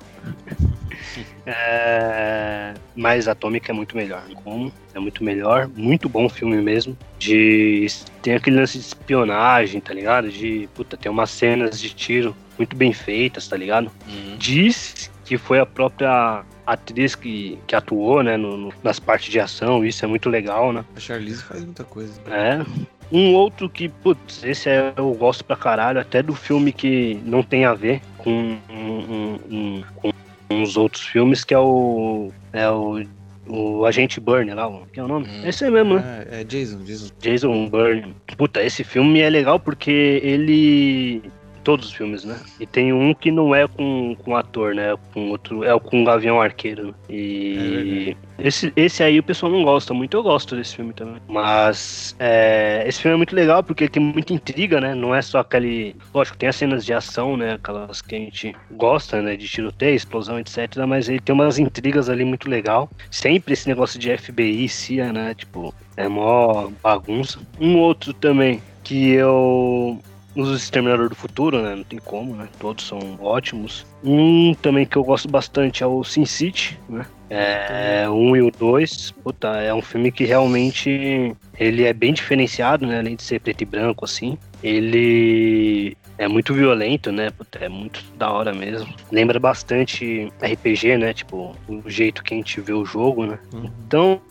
[1.45, 4.23] É, mas Atômica é muito melhor.
[4.43, 4.71] Como?
[4.93, 6.97] É muito melhor, muito bom filme mesmo.
[7.19, 7.87] De
[8.21, 10.29] tem aquele lance de espionagem, tá ligado?
[10.29, 13.91] De puta, tem umas cenas de tiro muito bem feitas, tá ligado?
[14.07, 14.35] Uhum.
[14.37, 19.39] diz que foi a própria atriz que, que atuou, né, no- no- nas partes de
[19.39, 20.85] ação, isso é muito legal, né?
[20.95, 22.13] A Charlize faz muita coisa.
[22.27, 22.63] É.
[23.11, 27.41] Um outro que, putz, esse é, eu gosto pra caralho, até do filme que não
[27.43, 30.11] tem a ver com, um- um- um- com
[30.49, 32.31] os outros filmes, que é o.
[32.53, 33.03] É o.
[33.47, 35.27] O Agente Burn lá, que é o nome?
[35.27, 35.41] Hum.
[35.43, 36.25] É esse mesmo, né?
[36.31, 37.11] Ah, é Jason, Jason.
[37.19, 38.15] Jason Bourne.
[38.35, 41.21] Puta, esse filme é legal porque ele.
[41.65, 42.39] Todos os filmes, né?
[42.59, 44.95] E tem um que não é com, com ator, né?
[45.11, 45.63] Com outro.
[45.63, 46.89] É o com o Gavião Arqueiro.
[46.89, 46.93] né?
[47.09, 48.17] É E.
[48.37, 50.15] esse, esse aí o pessoal não gosta muito.
[50.15, 51.15] Eu gosto desse filme também.
[51.27, 52.15] Mas.
[52.19, 54.93] é, esse filme é muito legal porque ele tem muita intriga, né?
[54.93, 55.95] Não é só aquele.
[56.13, 57.53] Lógico, tem as cenas de ação, né?
[57.53, 59.35] Aquelas que a gente gosta, né?
[59.35, 60.77] De tiroteio, explosão, etc.
[60.87, 62.87] Mas ele tem umas intrigas ali muito legal.
[63.09, 65.33] Sempre esse negócio de FBI, CIA, né?
[65.33, 67.39] Tipo, é mó bagunça.
[67.59, 69.99] Um outro também que eu.
[70.35, 71.75] Os Exterminador do Futuro, né?
[71.75, 72.47] Não tem como, né?
[72.59, 73.85] Todos são ótimos.
[74.03, 77.05] Um também que eu gosto bastante é o Sin City, né?
[77.35, 82.85] É, um e o dois, puta, é um filme que realmente ele é bem diferenciado,
[82.85, 82.99] né?
[82.99, 84.37] Além de ser preto e branco, assim.
[84.63, 87.29] Ele é muito violento, né?
[87.29, 88.93] Puta, é muito da hora mesmo.
[89.11, 91.13] Lembra bastante RPG, né?
[91.13, 93.37] Tipo, o jeito que a gente vê o jogo, né?
[93.53, 93.69] Uhum.
[93.85, 94.21] Então,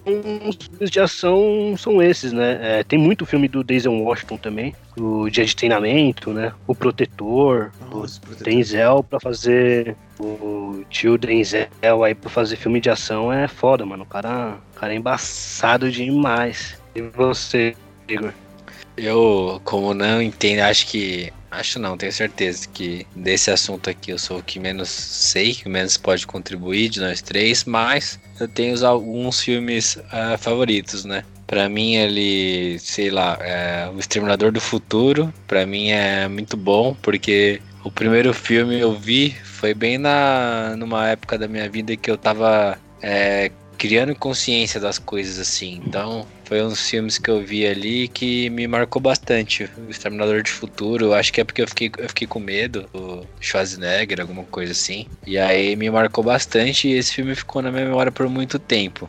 [0.47, 2.59] os filmes de ação são esses, né?
[2.61, 4.75] É, tem muito filme do Denzel Washington também.
[4.99, 6.53] O Dia de Treinamento, né?
[6.67, 8.45] O Protetor, o Nossa, protetor.
[8.45, 9.97] Denzel pra fazer.
[10.25, 11.69] O tio Denzel
[12.05, 14.05] aí pra fazer filme de ação é foda, mano.
[14.05, 16.79] O cara, o cara é embaçado demais.
[16.95, 17.75] E você,
[18.09, 18.33] Igor?
[18.97, 21.33] Eu, como não entendo, acho que.
[21.51, 25.69] Acho não, tenho certeza que desse assunto aqui eu sou o que menos sei, que
[25.69, 31.25] menos pode contribuir de nós três, mas eu tenho alguns filmes ah, favoritos, né?
[31.47, 36.97] Pra mim, ele, sei lá, é, O Exterminador do Futuro, pra mim é muito bom,
[37.01, 42.11] porque o primeiro filme eu vi foi bem na numa época da minha vida que
[42.11, 45.83] eu tava é, criando consciência das coisas assim.
[45.87, 49.68] Então, foi um dos filmes que eu vi ali que me marcou bastante.
[49.87, 53.27] O Exterminador de Futuro, acho que é porque eu fiquei, eu fiquei com medo do
[53.40, 55.07] Schwarzenegger, alguma coisa assim.
[55.27, 59.09] E aí me marcou bastante e esse filme ficou na minha memória por muito tempo.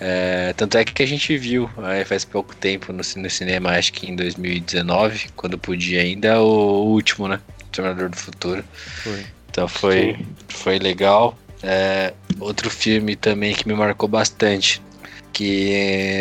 [0.00, 3.92] É, tanto é que a gente viu aí faz pouco tempo no, no cinema, acho
[3.92, 7.38] que em 2019, quando podia ainda, o, último, né?
[7.70, 8.64] Exterminador do Futuro.
[9.02, 9.26] Foi.
[9.50, 10.16] Então foi,
[10.48, 11.36] foi legal.
[11.62, 14.82] É, outro filme também que me marcou bastante.
[15.32, 15.72] Que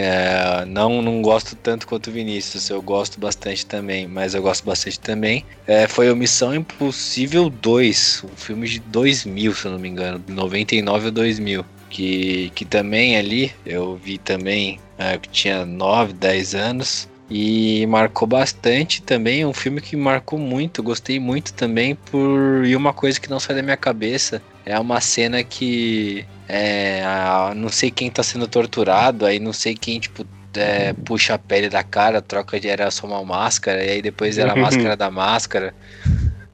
[0.04, 4.64] é, não, não gosto tanto quanto o Vinícius, eu gosto bastante também, mas eu gosto
[4.64, 5.44] bastante também.
[5.68, 10.24] É, foi o Missão Impossível 2, um filme de 2000, se eu não me engano,
[10.28, 11.66] 99 ou 2000.
[11.90, 17.10] Que, que também ali eu vi também, é, que tinha 9, 10 anos.
[17.30, 22.92] E marcou bastante também, um filme que marcou muito, gostei muito também por e uma
[22.92, 27.92] coisa que não sai da minha cabeça é uma cena que é, a- não sei
[27.92, 32.22] quem tá sendo torturado, aí não sei quem tipo é, puxa a pele da cara,
[32.22, 35.74] troca de era só uma máscara e aí depois era a máscara da máscara.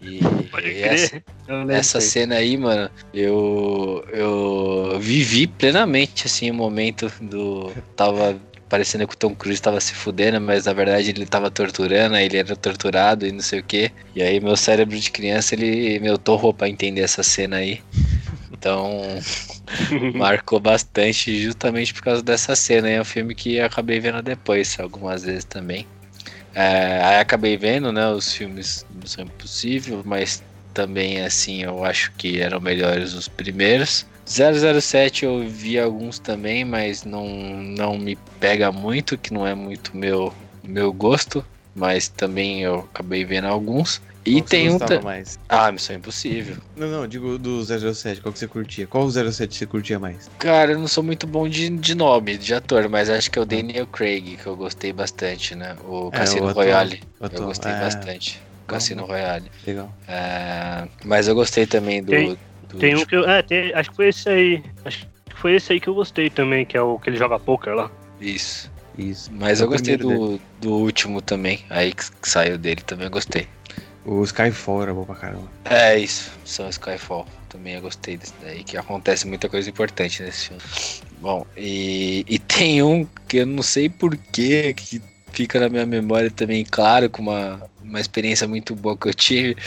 [0.02, 1.24] E, e essa,
[1.72, 7.72] essa cena aí, mano, eu, eu vivi plenamente, assim, o momento do.
[7.96, 8.36] Tava
[8.76, 12.36] parecendo que o Tom Cruise tava se fudendo, mas na verdade ele tava torturando, ele
[12.36, 13.90] era torturado e não sei o que.
[14.14, 17.82] E aí meu cérebro de criança, ele meu torrou pra entender essa cena aí.
[18.52, 19.02] Então,
[20.14, 22.90] marcou bastante justamente por causa dessa cena.
[22.90, 25.88] É um filme que eu acabei vendo depois, algumas vezes também.
[26.54, 32.12] É, aí acabei vendo, né, os filmes do Missão Impossível, mas também, assim, eu acho
[32.18, 34.06] que eram melhores os primeiros.
[34.26, 39.96] 007 eu vi alguns também, mas não, não me pega muito, que não é muito
[39.96, 40.34] meu,
[40.64, 44.02] meu gosto, mas também eu acabei vendo alguns.
[44.26, 45.02] E Qual tem você um.
[45.04, 45.40] mais?
[45.48, 46.58] Ah, Missão Impossível.
[46.76, 48.88] Não, não, digo do 007, qual que você curtia?
[48.88, 50.28] Qual o 07 você curtia mais?
[50.40, 53.42] Cara, eu não sou muito bom de, de nome, de ator, mas acho que é
[53.42, 55.76] o Daniel Craig, que eu gostei bastante, né?
[55.88, 57.04] O É, Cassino o Royale.
[57.20, 57.80] o ator, eu gostei é.
[57.80, 58.42] bastante.
[58.68, 59.52] Cassino Royale.
[59.66, 59.94] Legal.
[60.08, 62.12] É, mas eu gostei também do.
[62.70, 63.28] Do Tem um que eu.
[63.30, 64.64] É, tem- acho que foi esse aí.
[64.84, 67.40] Acho que foi esse aí que eu gostei também, que é o que ele joga
[67.40, 67.92] poker lá.
[68.20, 68.72] Isso.
[68.98, 69.30] Isso.
[69.34, 71.66] Mas É eu o gostei do, do último também.
[71.70, 73.48] Aí que que saiu dele também eu gostei.
[74.06, 75.50] O Skyfall era bom pra caramba.
[75.66, 77.28] É isso, são Skyfall.
[77.50, 80.62] Também eu gostei desse daí, que acontece muita coisa importante nesse filme.
[81.20, 85.02] Bom, e, e tem um que eu não sei porquê, que
[85.32, 89.58] fica na minha memória também, claro, com uma, uma experiência muito boa que eu tive.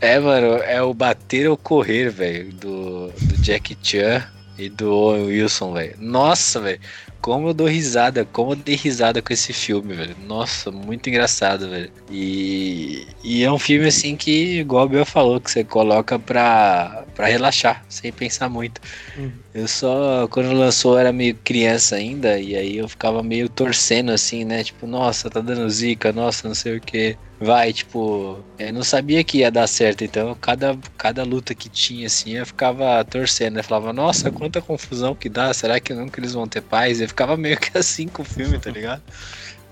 [0.00, 4.22] É, mano, é o Bater ou Correr, velho, do, do Jack Chan
[4.58, 5.94] e do Owen Wilson, velho.
[5.98, 6.80] Nossa, velho,
[7.20, 10.14] como eu dou risada, como eu dei risada com esse filme, velho.
[10.26, 11.90] Nossa, muito engraçado, velho.
[12.10, 17.05] E, e é um filme assim que, igual o Bel falou, que você coloca pra,
[17.16, 18.80] pra relaxar, sem pensar muito.
[19.16, 19.32] Uhum.
[19.54, 24.12] Eu só, quando lançou, eu era meio criança ainda, e aí eu ficava meio torcendo
[24.12, 24.62] assim, né?
[24.62, 27.16] Tipo, nossa, tá dando zica, nossa, não sei o que.
[27.40, 32.06] Vai, tipo, eu não sabia que ia dar certo, então cada, cada luta que tinha,
[32.06, 33.62] assim, eu ficava torcendo, né?
[33.62, 37.00] Falava, nossa, quanta confusão que dá, será que nunca eles vão ter paz?
[37.00, 39.02] Eu ficava meio que assim com o filme, tá ligado?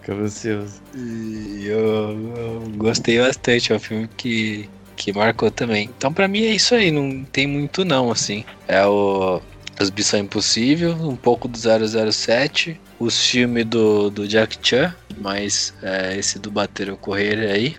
[0.01, 0.83] Fica ansioso.
[0.95, 5.91] E eu, eu gostei bastante, é um filme que, que marcou também.
[5.97, 8.45] Então pra mim é isso aí, não tem muito não, assim.
[8.69, 9.41] É o
[9.81, 16.17] Os Missão Impossível, um pouco do 007, os filmes do, do Jack Chan, mas é,
[16.17, 17.77] esse do Bater ou Correr aí.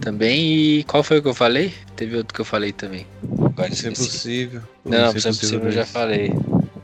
[0.00, 1.72] Também, e qual foi o que eu falei?
[1.94, 3.06] Teve outro que eu falei também.
[3.38, 4.02] Agora é esqueci.
[4.02, 4.62] possível.
[4.84, 6.32] Não, Isso Missão Impossível eu já falei.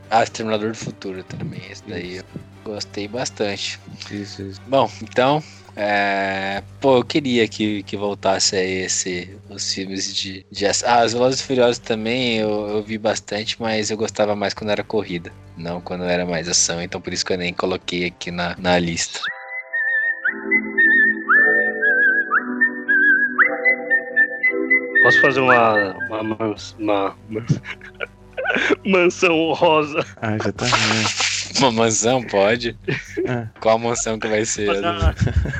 [0.09, 2.23] Ah, Exterminador do Futuro também, esse daí eu
[2.63, 3.79] gostei bastante.
[4.11, 4.61] Isso, isso.
[4.67, 5.41] Bom, então,
[5.75, 10.89] é, pô, eu queria que, que voltasse a esse, os filmes de, de ação.
[10.89, 14.71] Ah, os Velozes e Furiosos também eu, eu vi bastante, mas eu gostava mais quando
[14.71, 18.31] era corrida, não quando era mais ação, então por isso que eu nem coloquei aqui
[18.31, 19.19] na, na lista.
[25.03, 25.93] Posso fazer uma.
[26.09, 26.21] Uma.
[26.21, 26.75] uma, mans-
[28.85, 30.05] mansão rosa.
[30.17, 30.65] Ah, já tá.
[30.65, 30.71] né?
[31.59, 32.75] Uma mansão, pode?
[33.27, 34.67] Ah, Qual mansão que vai ser?
[34.67, 35.13] Fazer uma,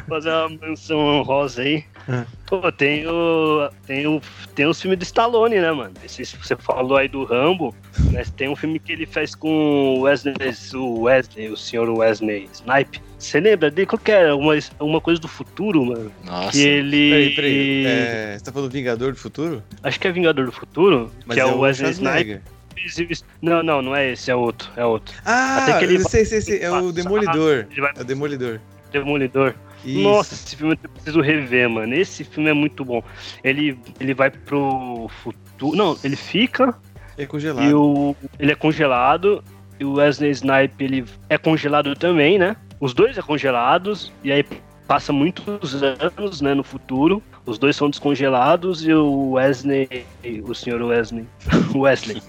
[0.07, 1.83] fazer uma mansão rosa aí.
[2.09, 2.25] Ah.
[2.47, 3.69] Pô, tem o.
[3.85, 4.21] Tem o.
[4.55, 5.93] Tem os filmes do Stallone, né, mano?
[6.03, 7.75] Esse, você falou aí do Rambo,
[8.11, 9.49] mas tem um filme que ele fez com
[9.97, 10.35] o Wesley,
[10.73, 13.01] o Wesley, o senhor Wesley Snipe.
[13.17, 13.85] Você lembra dele?
[13.85, 14.35] Qual que era?
[14.35, 16.11] Uma, uma coisa do futuro, mano?
[16.23, 17.09] Nossa, Que ele.
[17.09, 17.85] Peraí, peraí.
[17.85, 19.63] É, você tá falando Vingador do Futuro?
[19.83, 22.41] Acho que é Vingador do Futuro, Mas que é, o Wesley Schwarzenegger.
[22.75, 23.13] Snipe.
[23.41, 25.15] Não, não, não é esse, é outro, é outro.
[25.25, 26.59] Ah, Até que ele sei, sei, sei.
[26.61, 27.65] É o Demolidor.
[27.77, 28.59] Vai É o Demolidor.
[28.91, 29.53] Demolidor.
[29.85, 29.99] Isso.
[30.01, 31.93] Nossa, esse filme eu preciso rever, mano.
[31.95, 33.03] Esse filme é muito bom.
[33.43, 35.75] Ele, ele vai pro futuro.
[35.75, 36.75] Não, ele fica
[37.17, 37.65] É congelado.
[37.67, 39.43] e o, ele é congelado.
[39.79, 42.55] E o Wesley Snipe ele é congelado também, né?
[42.79, 44.11] Os dois é congelados.
[44.23, 44.45] E aí
[44.87, 47.23] passa muitos anos, né, no futuro.
[47.43, 50.05] Os dois são descongelados e o Wesley,
[50.43, 51.25] o senhor Wesley,
[51.73, 52.21] Wesley,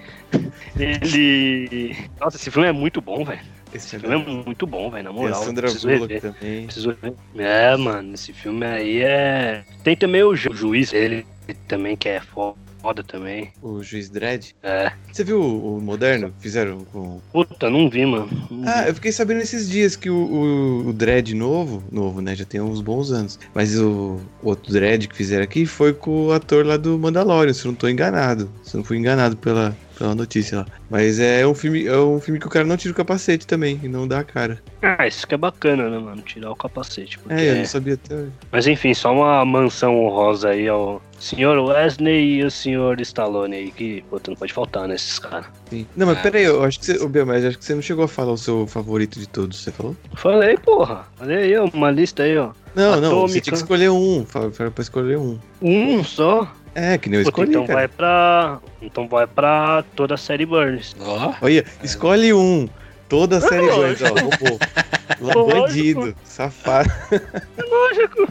[0.78, 3.40] ele, nossa, esse filme é muito bom, velho.
[3.74, 5.44] Esse Esse filme filme é muito bom, velho, na Tem a moral.
[5.44, 6.64] Sandra Bullock também.
[6.66, 7.14] Preciso ver.
[7.38, 9.64] É, mano, esse filme aí é.
[9.82, 11.24] Tem também o ju- juiz, ele
[11.66, 13.50] também que é foda também.
[13.62, 14.50] O Juiz Dredd.
[14.62, 14.92] É.
[15.11, 17.18] Você viu o, o moderno fizeram com.
[17.32, 18.28] Puta, não vi, mano.
[18.50, 18.88] Não Ah, vi.
[18.90, 22.35] eu fiquei sabendo esses dias que o, o, o Dredd novo, novo, né?
[22.37, 23.38] Já tem uns bons anos.
[23.54, 27.54] Mas o, o outro Dredd que fizeram aqui foi com o ator lá do Mandalorian,
[27.54, 28.50] se eu não tô enganado.
[28.62, 30.66] Se eu não fui enganado pela, pela notícia lá.
[30.90, 33.81] Mas é um filme, é um filme que o cara não tira o capacete também,
[33.83, 34.61] e não dá a cara.
[34.83, 36.22] Ah, isso que é bacana, né, mano?
[36.22, 37.18] Tirar o capacete.
[37.18, 38.24] porque- É, eu não sabia até.
[38.50, 43.70] Mas enfim, só uma mansão honrosa aí ao senhor Wesley e o senhor Stallone aí,
[43.70, 45.46] que, puta, não pode faltar nesses caras.
[45.70, 45.87] Sim.
[45.96, 47.09] Não, mas Ah, peraí, eu acho que você.
[47.09, 49.70] Bel, mas acho que você não chegou a falar o seu favorito de todos, você
[49.70, 49.96] falou?
[50.16, 51.07] Falei, porra.
[51.20, 52.50] Olha aí, ó, uma lista aí, ó.
[52.74, 53.40] Não, não, você Atômica.
[53.40, 54.24] tinha que escolher um.
[54.26, 55.38] Fala pra escolher um.
[55.61, 56.50] Um só.
[56.74, 57.78] É, que nem eu Puta, escolhi, então cara.
[57.80, 58.58] vai pra.
[58.80, 60.96] Então vai pra toda a série Burns.
[61.00, 62.68] ó, Olha, escolhe um.
[63.08, 64.58] Toda a série Bones, ó, roubou.
[65.20, 65.61] Lógico.
[65.61, 66.90] Bandido, safado.
[67.11, 68.28] É lógico.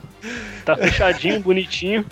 [0.65, 2.03] Tá fechadinho, bonitinho.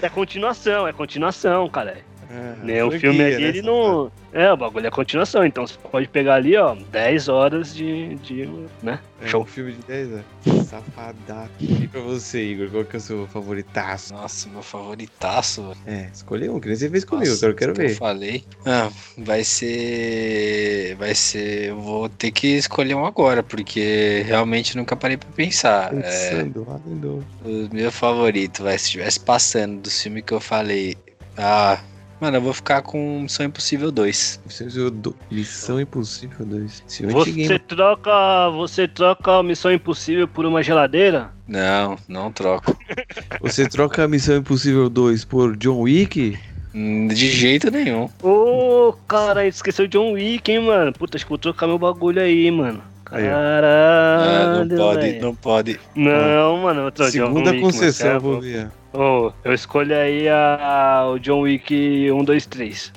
[0.00, 1.98] É continuação, é continuação, cara.
[2.34, 4.10] Ah, Né, o filme ali, né, ele não.
[4.32, 5.44] É, o bagulho é continuação.
[5.44, 8.14] Então você pode pegar ali, ó, 10 horas de.
[8.16, 8.48] de
[8.82, 8.98] né?
[9.20, 9.42] É, Show.
[9.42, 10.66] um filme de 10 anos.
[10.66, 11.50] Safadaço.
[11.60, 14.14] E pra você, Igor, qual que é o seu favoritaço?
[14.14, 15.62] Nossa, meu favoritaço.
[15.62, 15.78] velho.
[15.86, 17.94] É, escolhe um, que nem você fez comigo, Nossa, eu quero que Eu ver.
[17.96, 18.44] falei.
[18.64, 20.94] Ah, vai ser.
[20.98, 21.68] Vai ser.
[21.68, 25.92] eu Vou ter que escolher um agora, porque realmente nunca parei pra pensar.
[25.92, 27.24] É, Pensando, dentro.
[27.44, 30.96] o meu favorito, vai, se estivesse passando do filme que eu falei.
[31.36, 31.78] Ah,
[32.22, 34.40] mano, eu vou ficar com Missão Impossível 2.
[34.46, 36.84] Missão Impossível do- Missão Impossível 2.
[36.88, 38.50] Esse filme é antiguinho, Você troca.
[38.50, 41.30] Você troca a Missão Impossível por uma geladeira?
[41.48, 42.76] Não, não troco.
[43.42, 46.38] Você troca a Missão Impossível 2 por John Wick?
[46.74, 48.08] Hum, De jeito nenhum.
[48.22, 50.92] Ô, cara, esqueceu John Wick, hein, mano?
[50.92, 52.80] Puta, acho que vou trocar meu bagulho aí, mano.
[53.10, 53.14] Ó.
[53.14, 55.20] Ah, Caralho, não pode, velho.
[55.22, 55.80] não pode.
[55.94, 58.70] Não, mano, eu tô John Segunda Wick, concessão, mano, vou é ver.
[58.92, 62.92] Ô, eu escolho aí a, o John Wick 1, 2, 3.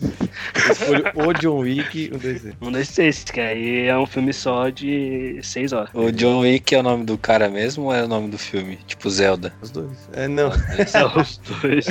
[0.00, 2.54] Eu escolho o John Wick, um, dois, três.
[2.60, 5.90] 1, 2, 3, que aí é um filme só de 6 horas.
[5.94, 8.78] O John Wick é o nome do cara mesmo ou é o nome do filme?
[8.86, 9.52] Tipo Zelda.
[9.60, 10.08] Os dois.
[10.12, 10.50] É, não.
[10.86, 11.86] São os dois.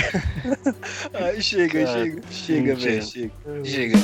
[1.13, 2.21] Ai, chega, Cara, chega.
[2.29, 3.31] Chega, velho, chega.
[3.63, 3.97] Chega.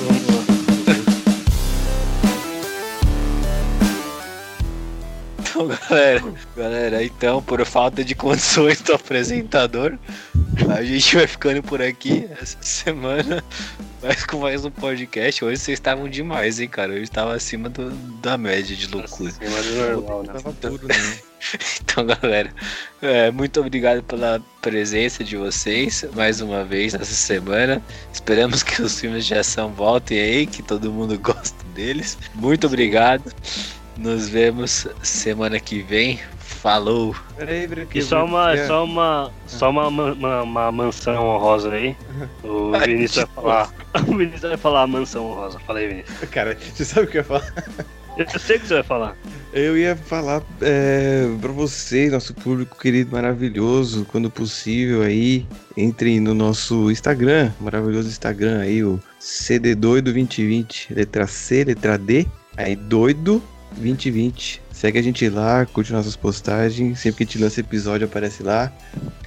[5.62, 6.24] Então, galera,
[6.58, 9.96] galera, então, por falta de condições do apresentador,
[10.76, 13.44] a gente vai ficando por aqui essa semana,
[14.02, 15.46] mas com mais um podcast.
[15.46, 16.94] Hoje vocês estavam demais, hein, cara?
[16.94, 19.30] Hoje estava acima do- da média de loucura.
[19.30, 20.34] Acima do normal, né?
[20.34, 20.96] Tava puro, né?
[21.82, 22.54] Então, galera,
[23.02, 27.82] é, muito obrigado pela presença de vocês mais uma vez nessa semana.
[28.14, 32.16] Esperamos que os filmes de ação voltem aí, que todo mundo gosta deles.
[32.36, 33.34] Muito obrigado.
[33.98, 36.20] Nos vemos semana que vem.
[36.40, 37.16] Falou!
[37.38, 38.68] Peraí, E só uma, é.
[38.68, 41.96] só uma, só uma, ma- uma, uma mansão honrosa aí.
[42.44, 43.74] O Ai, Vinícius vai de falar.
[44.08, 45.60] O Vinícius vai falar mansão honrosa.
[45.60, 46.30] Fala aí, Vinícius.
[46.30, 47.54] Cara, você sabe o que eu ia falar?
[48.18, 49.18] Eu sei o que você vai falar.
[49.54, 56.34] Eu ia falar é, pra vocês, nosso público querido, maravilhoso, quando possível aí, entrem no
[56.34, 63.42] nosso Instagram, maravilhoso Instagram aí, o CD Doido 2020, letra C, letra D, aí Doido
[63.78, 64.62] 2020.
[64.72, 68.72] Segue a gente lá, curte nossas postagens, sempre que a gente lança episódio aparece lá.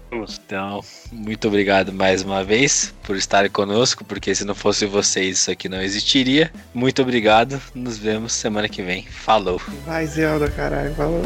[0.46, 5.52] Então, muito obrigado mais uma vez por estarem conosco, porque se não fosse vocês, isso
[5.52, 6.52] aqui não existiria.
[6.74, 9.06] Muito obrigado, nos vemos semana que vem.
[9.06, 9.62] Falou!
[9.86, 11.22] Vai, Zelda, caralho, falou.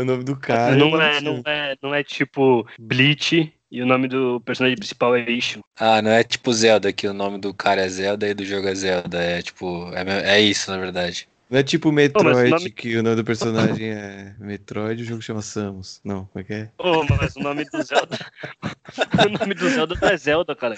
[0.00, 0.74] É o nome do cara.
[0.74, 5.14] não, eu é, não é, não é tipo Bleach e o nome do personagem principal
[5.14, 5.60] é Ishu.
[5.78, 8.66] Ah, não é tipo Zelda, que o nome do cara é Zelda e do jogo
[8.66, 9.22] é Zelda.
[9.22, 11.28] É tipo, é, é isso na verdade.
[11.50, 15.06] Não é tipo Metroid, o nome- que o nome do personagem é Metroid e o
[15.06, 16.00] jogo chama Samus.
[16.04, 16.68] Não, como é que é?
[16.78, 18.16] Oh, mas o nome do Zelda.
[19.26, 20.76] o nome do Zelda não é Zelda, cara.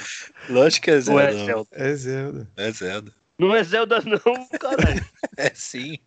[0.49, 1.45] Lógico que é Não é Zelda.
[1.45, 1.69] Zelda.
[1.73, 2.49] É Zelda.
[2.57, 3.13] É Zelda.
[3.39, 5.05] Não é Zelda, não, caralho.
[5.37, 5.99] É sim.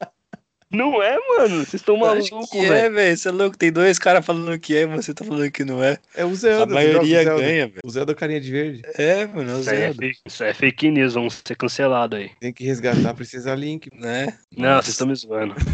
[0.76, 1.58] Não é, mano.
[1.58, 2.96] Vocês estão malucos, que é, velho.
[2.96, 3.18] velho.
[3.18, 3.58] Você é louco.
[3.58, 5.98] Tem dois caras falando que é e você tá falando que não é.
[6.16, 6.72] É o Zelda.
[6.72, 7.42] A maioria Zelda.
[7.42, 7.80] ganha, velho.
[7.84, 8.82] O Zelda carinha de verde.
[8.98, 10.06] É, mano, é o é, Zelda.
[10.26, 12.32] isso aí é fake news, vamos ser cancelados aí.
[12.40, 13.90] Tem que resgatar, precisa Link.
[13.94, 14.38] Né?
[14.56, 15.56] Não, vocês estão me zoando.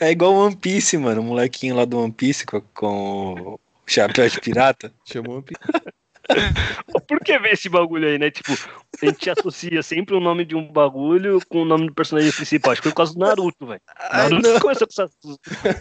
[0.00, 1.20] É igual One Piece, mano.
[1.20, 4.92] O molequinho lá do One Piece com, com o chapéu de pirata.
[5.04, 5.54] Chamou um pi-
[7.06, 8.30] Por que ver esse bagulho aí, né?
[8.30, 8.52] Tipo,
[9.02, 12.72] a gente associa sempre o nome de um bagulho com o nome do personagem principal.
[12.72, 13.80] Acho que foi por causa do Naruto, velho.
[14.10, 14.60] Ai, Naruto não.
[14.60, 15.16] começou com essas.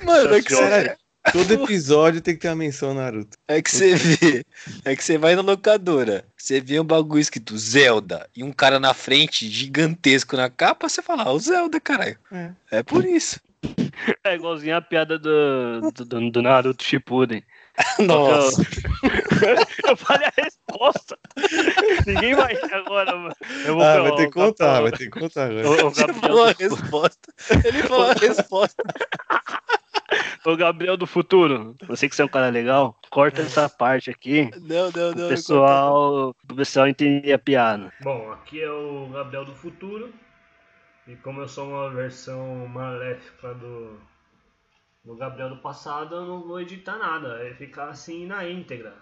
[0.04, 0.96] Mano, é que, você,
[1.34, 3.38] Todo episódio tem que ter uma menção Naruto.
[3.48, 4.46] é que você vê.
[4.86, 6.24] É que você vai na locadora.
[6.38, 11.02] Você vê um bagulho escrito Zelda e um cara na frente, gigantesco na capa, você
[11.02, 12.18] fala, ah, o Zelda, caralho.
[12.32, 12.52] É.
[12.72, 13.42] É por isso.
[14.24, 17.44] É igualzinho a piada do, do, do- do Naruto Shippuden.
[18.00, 18.62] Nossa.
[19.88, 21.18] Eu falei a resposta.
[22.06, 23.36] Ninguém vai rir agora, mano.
[23.66, 25.70] Eu vou Ah, falar, vai ter que contar, vai ter que contar agora.
[25.70, 27.34] o- o Gabriel- falou a resposta.
[27.66, 28.84] Ele falou a resposta.
[30.46, 34.50] Ô, Gabriel do futuro, você que você é um cara legal, corta essa parte aqui.
[34.62, 35.26] Não, não, não.
[35.26, 37.92] O pessoal, o pessoal entender a piada.
[38.02, 40.14] Bom, aqui é o Gabriel do futuro.
[41.08, 43.98] E como eu sou uma versão maléfica do,
[45.08, 48.94] no Gabriel do passado eu não vou editar nada, vai ficar assim na íntegra.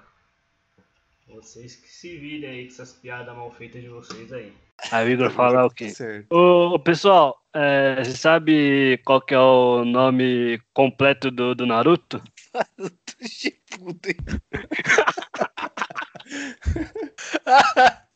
[1.28, 4.54] Vocês que se virem aí com essas piadas mal feitas de vocês aí.
[4.92, 5.92] Aí Igor fala o quê?
[5.92, 12.22] Tá ô, pessoal, é, você sabe qual que é o nome completo do, do Naruto?
[12.54, 14.16] Naruto Shippuden.